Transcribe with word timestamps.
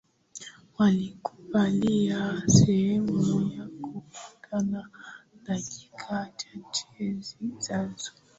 Walikubaliana 0.77 2.47
sehemu 2.49 3.51
ya 3.57 3.67
kukutana 3.81 4.89
dakika 5.45 6.31
chache 6.37 7.13
zijazo 7.13 8.11